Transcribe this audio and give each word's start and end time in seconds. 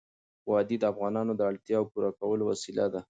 وادي 0.49 0.75
د 0.79 0.83
افغانانو 0.91 1.33
د 1.35 1.41
اړتیاوو 1.49 1.87
د 1.89 1.91
پوره 1.93 2.11
کولو 2.19 2.43
وسیله 2.51 2.85
ده. 2.93 2.99